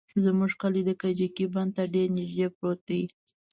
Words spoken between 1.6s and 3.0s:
ته ډېر نژدې پروت